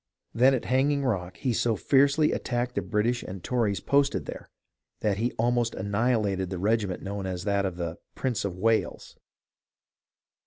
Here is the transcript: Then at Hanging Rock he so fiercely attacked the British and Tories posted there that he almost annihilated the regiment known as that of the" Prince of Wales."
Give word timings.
Then 0.33 0.55
at 0.55 0.65
Hanging 0.65 1.05
Rock 1.05 1.37
he 1.37 1.53
so 1.53 1.75
fiercely 1.75 2.31
attacked 2.31 2.73
the 2.73 2.81
British 2.81 3.21
and 3.21 3.43
Tories 3.43 3.79
posted 3.79 4.25
there 4.25 4.49
that 5.01 5.17
he 5.17 5.31
almost 5.33 5.75
annihilated 5.75 6.49
the 6.49 6.57
regiment 6.57 7.03
known 7.03 7.27
as 7.27 7.43
that 7.43 7.65
of 7.67 7.77
the" 7.77 7.99
Prince 8.15 8.43
of 8.43 8.57
Wales." 8.57 9.15